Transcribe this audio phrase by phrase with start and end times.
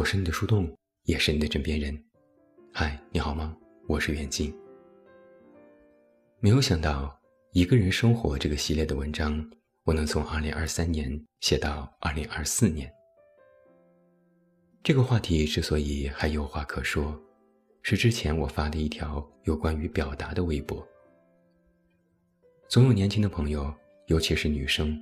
[0.00, 1.94] 我是你的树洞，也是你的枕边人。
[2.72, 3.54] 嗨，你好吗？
[3.86, 4.50] 我是袁静。
[6.38, 7.14] 没有想到，
[7.52, 9.46] 一个人生活这个系列的文章，
[9.84, 12.90] 我能从二零二三年写到二零二四年。
[14.82, 17.14] 这个话题之所以还有话可说，
[17.82, 20.82] 是之前我发的一条有关于表达的微博。
[22.70, 23.70] 总有年轻的朋友，
[24.06, 24.98] 尤其是女生，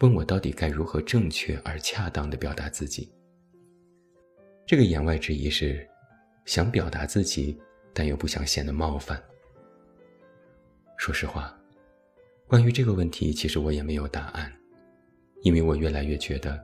[0.00, 3.10] 问我到底该如何正确而恰当的表达自己。
[4.68, 5.88] 这个言外之意是，
[6.44, 7.58] 想表达自己，
[7.94, 9.18] 但又不想显得冒犯。
[10.98, 11.58] 说实话，
[12.46, 14.52] 关于这个问题，其实我也没有答案，
[15.40, 16.62] 因为我越来越觉得，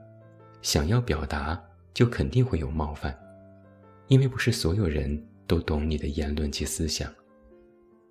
[0.61, 1.59] 想要表达
[1.95, 3.19] 就肯定会有冒犯，
[4.09, 7.11] 因为不是所有人都懂你的言论及思想，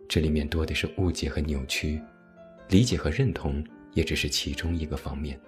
[0.09, 2.01] 这里面多的是误解和扭曲，
[2.67, 5.39] 理解和认同也只是其中一个方面。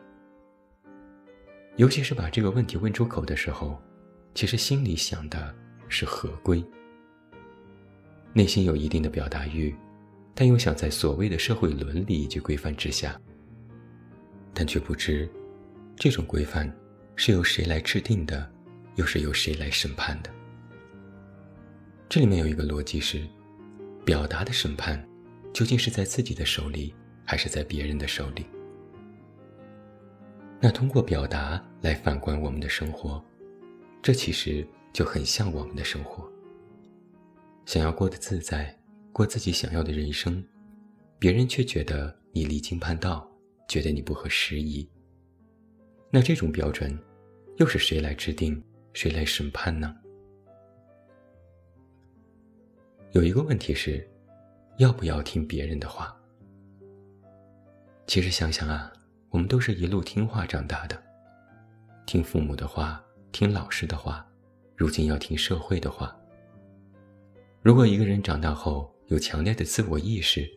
[1.78, 3.82] 尤其是把这个问题问出口的时候。
[4.36, 5.56] 其实心里想的
[5.88, 6.62] 是合规，
[8.34, 9.74] 内心有一定的表达欲，
[10.34, 13.18] 但又想在所谓的社会伦理及规范之下，
[14.54, 15.28] 但却不知
[15.96, 16.70] 这种规范
[17.16, 18.52] 是由谁来制定的，
[18.96, 20.30] 又是由谁来审判的。
[22.10, 23.26] 这里面有一个逻辑是：
[24.04, 25.02] 表达的审判
[25.54, 28.46] 究竟是在自己的手里，还是在别人的手里？
[30.60, 33.24] 那通过表达来反观我们的生活。
[34.06, 36.32] 这其实就很像我们的生活。
[37.66, 38.72] 想要过得自在，
[39.12, 40.46] 过自己想要的人生，
[41.18, 43.28] 别人却觉得你离经叛道，
[43.68, 44.88] 觉得你不合时宜。
[46.12, 46.96] 那这种标准，
[47.58, 49.98] 又是谁来制定，谁来审判呢？
[53.10, 54.08] 有一个问题是，
[54.78, 56.16] 要不要听别人的话？
[58.06, 58.94] 其实想想啊，
[59.32, 61.04] 我们都是一路听话长大的，
[62.06, 63.02] 听父母的话。
[63.36, 64.26] 听老师的话，
[64.78, 66.16] 如今要听社会的话。
[67.62, 70.50] 如果一个人长大后有强烈的自我意识，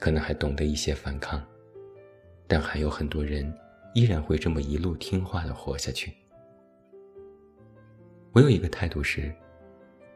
[0.00, 1.40] 可能还懂得一些反抗，
[2.48, 3.56] 但还有很多人
[3.94, 6.12] 依然会这么一路听话的活下去。
[8.32, 9.32] 我有一个态度是，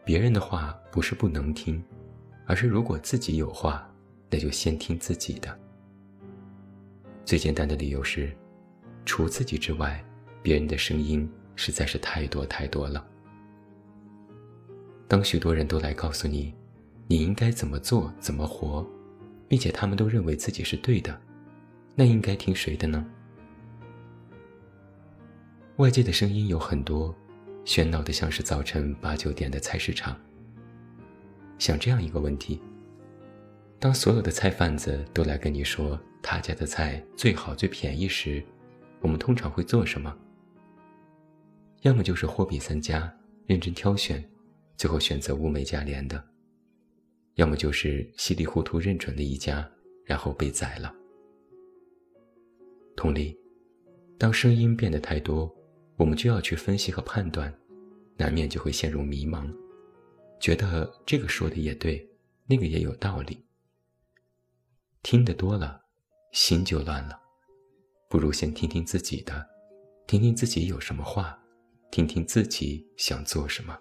[0.04, 1.80] 别人的话不是不能听，
[2.44, 3.88] 而是如果自己有话，
[4.28, 5.56] 那就先听自己的。
[7.24, 8.36] 最简单的理由是，
[9.04, 10.04] 除自己之外，
[10.42, 11.30] 别人的声音。
[11.62, 13.06] 实在是太多太多了。
[15.06, 16.54] 当许多人都来告诉你，
[17.06, 18.86] 你应该怎么做、怎么活，
[19.46, 21.20] 并且他们都认为自己是对的，
[21.94, 23.04] 那应该听谁的呢？
[25.76, 27.14] 外界的声音有很多，
[27.66, 30.16] 喧闹的像是早晨八九点的菜市场。
[31.58, 32.58] 想这样一个问题：
[33.78, 38.42] 当所有的菜贩子都来跟你说他家的菜最好、最便宜时，
[39.02, 40.16] 我们通常会做什么？
[41.80, 43.10] 要么就是货比三家，
[43.46, 44.22] 认真挑选，
[44.76, 46.18] 最后选择物美价廉的；
[47.36, 49.66] 要么就是稀里糊涂认准了一家，
[50.04, 50.94] 然后被宰了。
[52.94, 53.34] 同理，
[54.18, 55.50] 当声音变得太多，
[55.96, 57.52] 我们就要去分析和判断，
[58.18, 59.50] 难免就会陷入迷茫，
[60.38, 62.06] 觉得这个说的也对，
[62.46, 63.42] 那个也有道理。
[65.02, 65.80] 听得多了，
[66.32, 67.18] 心就乱了，
[68.10, 69.48] 不如先听听自己的，
[70.06, 71.38] 听听自己有什么话。
[71.90, 73.76] 听听自己想做什么。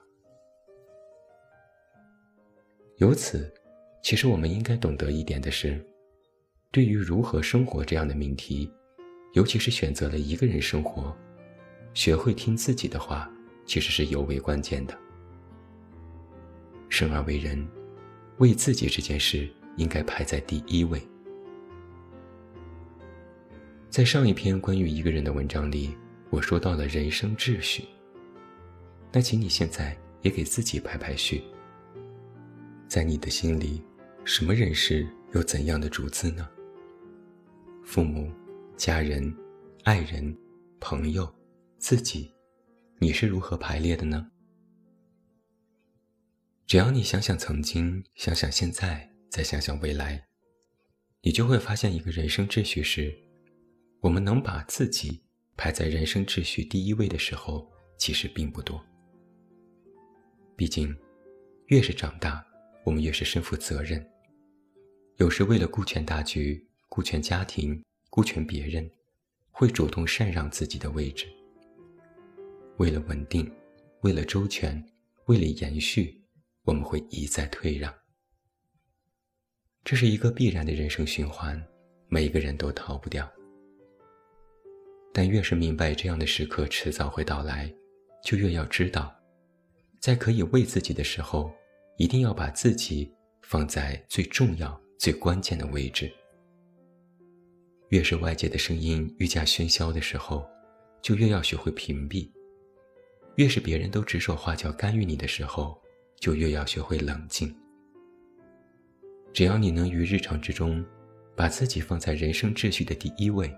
[2.98, 3.54] 由此，
[4.02, 5.80] 其实我们应该懂得一点的是，
[6.72, 8.72] 对于如何生活这样的命题，
[9.34, 11.16] 尤其是选择了一个人生活，
[11.94, 13.32] 学会听自己的话，
[13.66, 14.98] 其实是尤为关键的。
[16.90, 17.66] 生而为人，
[18.40, 19.48] 为自己这件事
[19.78, 21.00] 应该排在第一位。
[23.88, 25.96] 在上一篇关于一个人的文章里，
[26.32, 27.86] 我说到了人生秩序。
[29.12, 31.44] 那请你现在也给自己排排序。
[32.88, 33.84] 在你的心里，
[34.24, 36.48] 什么人是有怎样的主字呢？
[37.84, 38.32] 父母、
[38.78, 39.36] 家人、
[39.84, 40.36] 爱人、
[40.80, 41.32] 朋友、
[41.80, 42.32] 自己，
[43.00, 44.30] 你是如何排列的呢？
[46.68, 50.28] 只要你想想曾经，想想现在，再想想未来，
[51.22, 53.16] 你就会发现，一个人生秩序是，
[54.02, 55.24] 我们能把自己
[55.58, 58.84] 排在人生秩序第一位的时候，其实并不多。
[60.60, 60.94] 毕竟，
[61.68, 62.46] 越是长大，
[62.84, 64.06] 我们越是身负责任。
[65.16, 68.92] 有时为了顾全大局、顾全家庭、顾全别人，
[69.52, 71.26] 会主动禅让自己的位置。
[72.76, 73.50] 为了稳定，
[74.02, 74.86] 为了周全，
[75.28, 76.22] 为了延续，
[76.66, 77.94] 我们会一再退让。
[79.86, 81.66] 这是一个必然的人生循环，
[82.10, 83.32] 每个人都逃不掉。
[85.14, 87.74] 但越是明白这样的时刻迟早会到来，
[88.26, 89.18] 就越要知道，
[90.00, 91.52] 在可以为自己的时候，
[91.98, 96.12] 一定要把自己放在最重要、最关键的位置。
[97.90, 100.48] 越是外界的声音愈加喧嚣的时候，
[101.02, 102.32] 就越要学会屏蔽；
[103.36, 105.78] 越是别人都指手画脚干预你的时候，
[106.20, 107.54] 就越要学会冷静。
[109.34, 110.86] 只要你能于日常之中，
[111.36, 113.54] 把自己放在人生秩序的第一位，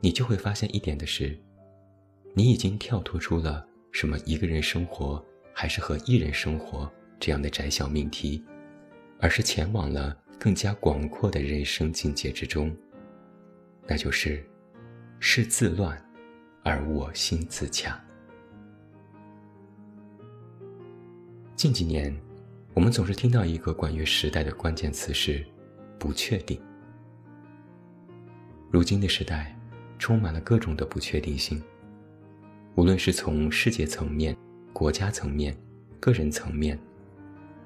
[0.00, 1.38] 你就会发现一点的是，
[2.34, 6.90] 你已经跳脱出了什么一个人生活还是和一人生活
[7.20, 8.44] 这样的窄小命题，
[9.20, 12.74] 而是前往了更加广阔的人生境界之中。
[13.86, 14.44] 那就是，
[15.20, 15.96] 事自乱，
[16.62, 18.02] 而我心自洽。
[21.54, 22.14] 近几年。
[22.74, 25.44] 我们总是听到一个关于时代的关键词是
[26.00, 26.58] “不确定”。
[28.72, 29.54] 如今的时代，
[29.98, 31.62] 充满了各种的不确定性。
[32.74, 34.34] 无论是从世界层面、
[34.72, 35.56] 国家层面、
[36.00, 36.78] 个人层面，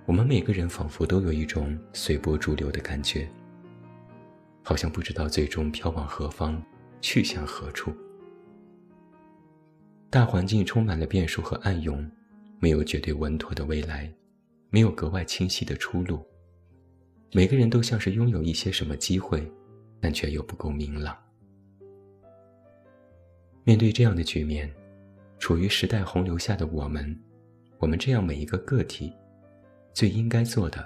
[0.04, 3.28] 我们每个人仿佛都有一种随波逐流的感觉，
[4.62, 6.62] 好像不知道最终飘往何方，
[7.00, 7.92] 去向何处。
[10.10, 12.10] 大环境充满了变数和暗涌，
[12.58, 14.12] 没有绝对稳妥的未来。
[14.68, 16.20] 没有格外清晰的出路，
[17.32, 19.50] 每个人都像是拥有一些什么机会，
[20.00, 21.16] 但却又不够明朗。
[23.62, 24.70] 面对这样的局面，
[25.46, 27.16] 处于时代洪流下的我们，
[27.78, 29.12] 我们这样每一个个体，
[29.94, 30.84] 最应该做的，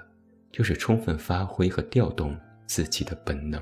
[0.51, 3.59] 就是充分发挥和调动自己的本能。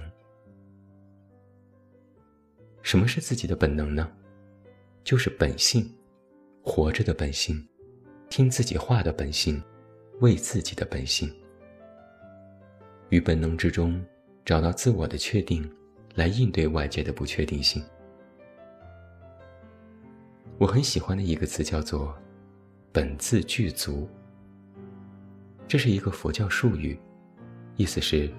[2.81, 4.12] 什么是自己的本能呢？
[5.01, 5.90] 就是本性，
[6.63, 7.66] 活着的本性，
[8.30, 9.63] 听自己话的本性。
[10.19, 11.34] 为自己的本性，
[13.07, 14.06] 于本能之中
[14.44, 15.66] 找到自我的确定，
[16.16, 17.81] 来应对外界的不确定性。
[20.60, 22.14] 我很喜欢的一个词叫做
[22.92, 24.10] “本自具足”，
[25.70, 27.00] 这是一个佛教术语，
[27.78, 28.30] 意思是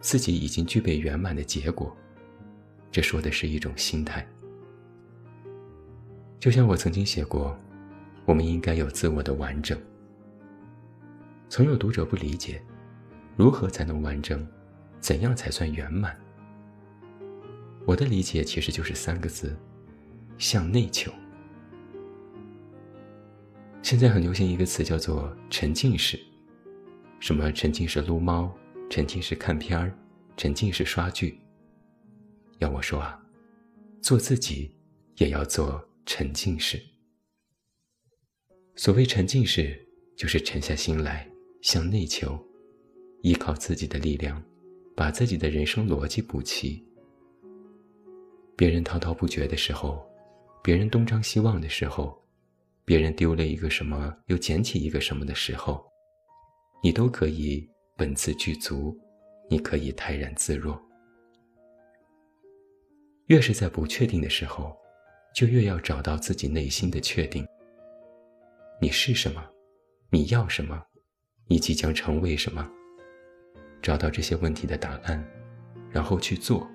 [0.00, 1.96] 自己已经具备圆满的结果。
[2.90, 4.26] 这说的是一种心态。
[6.40, 7.56] 就像我曾经写过，
[8.24, 9.80] 我们应该有自我的完整。
[11.48, 12.60] 曾有读者不理解，
[13.36, 14.44] 如何才能完整？
[14.98, 16.18] 怎样才算圆满？
[17.86, 19.56] 我的理解其实就是三个字：
[20.38, 21.12] 向内求。
[23.88, 26.20] 现在很流行一个词叫做“沉浸式”，
[27.20, 28.54] 什么沉浸式撸猫、
[28.90, 29.98] 沉浸式看片儿、
[30.36, 31.40] 沉浸式刷剧。
[32.58, 33.18] 要我说啊，
[34.02, 34.70] 做自己
[35.16, 36.78] 也要做沉浸式。
[38.76, 39.82] 所谓沉浸式，
[40.18, 41.26] 就是沉下心来。
[41.62, 42.38] 向内求，
[43.22, 44.42] 依靠自己的力量，
[44.94, 46.86] 把自己的人生逻辑补齐。
[48.54, 50.06] 别人滔滔不绝的时候，
[50.62, 52.22] 别人东张西望的时候，
[52.88, 55.84] 别人丢了一个什么又捡起一个什么的时候，
[56.82, 57.68] 你都可以
[57.98, 58.98] 本自具足，
[59.50, 60.80] 你可以泰然自若。
[63.26, 64.74] 越是在不确定的时候，
[65.34, 67.46] 就越要找到自己内心的确定。
[68.80, 69.46] 你是什么？
[70.08, 70.82] 你要什么？
[71.46, 72.66] 你即将成为什么？
[73.82, 75.22] 找到这些问题的答案，
[75.90, 76.66] 然后去做，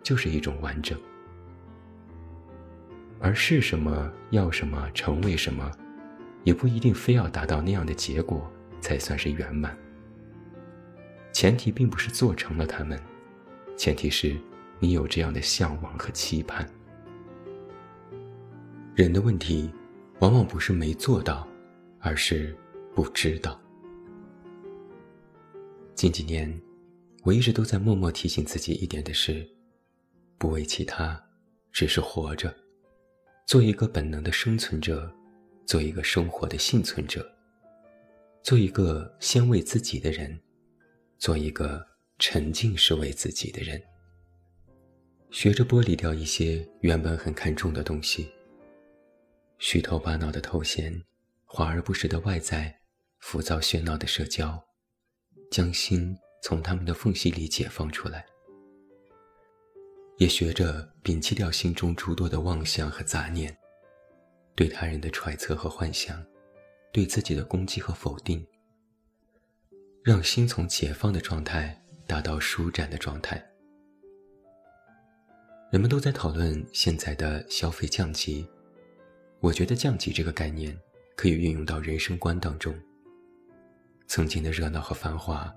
[0.00, 0.96] 就是一种完整。
[3.20, 5.70] 而是什么，要什么，成为什么，
[6.42, 8.50] 也不一定非要达到那样的结果
[8.80, 9.76] 才算是圆满。
[11.32, 12.98] 前提并不是做成了他们，
[13.76, 14.36] 前提是
[14.78, 16.66] 你有这样的向往和期盼。
[18.94, 19.70] 人的问题，
[20.20, 21.46] 往往不是没做到，
[22.00, 22.56] 而是
[22.94, 23.60] 不知道。
[25.94, 26.50] 近几年，
[27.22, 29.46] 我一直都在默默提醒自己一点的是：
[30.38, 31.22] 不为其他，
[31.70, 32.54] 只是活着，
[33.50, 35.12] 做一个本能的生存者，
[35.66, 37.28] 做一个生活的幸存者，
[38.44, 40.40] 做一个先为自己的人，
[41.18, 41.84] 做一个
[42.20, 43.82] 沉浸式为自己的人。
[45.32, 48.30] 学着剥离掉一些原本很看重的东西，
[49.58, 51.02] 虚头巴脑的头衔，
[51.44, 52.72] 华而不实的外在，
[53.18, 54.62] 浮躁喧闹的社交。
[55.50, 58.24] 将心从他们的缝隙里解放出来，
[60.20, 63.56] 也学着摒弃掉心中诸多的妄想和杂念，
[64.54, 66.22] 对他人的揣测和幻想，
[66.92, 68.46] 对自己的攻击和否定，
[70.04, 73.42] 让心从解放的状态达到舒展的状态。
[75.72, 78.46] 人们都在讨论现在的消费降级，
[79.40, 80.78] 我觉得降级这个概念
[81.16, 82.78] 可以运用到人生观当中。
[84.06, 85.50] 曾经的热闹和繁华，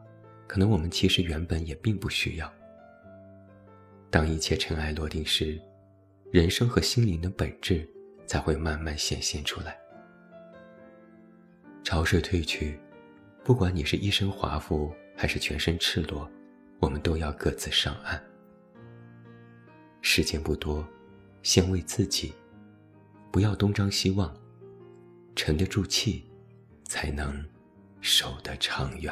[0.47, 2.49] 可能我们其实原本也并不需要。
[4.13, 5.59] 当一切尘埃落定时，
[6.31, 7.83] 人生和心灵的本质
[8.27, 9.75] 才会慢慢显现出来。
[11.83, 12.79] 潮水退去，
[13.43, 16.29] 不管你是一身华服还是全身赤裸，
[16.79, 18.23] 我们都要各自上岸。
[20.03, 20.87] 时间不多，
[21.41, 22.35] 先为自己，
[23.31, 24.31] 不要东张西望，
[25.35, 26.23] 沉得住气，
[26.83, 27.43] 才能
[27.99, 29.11] 守得长远。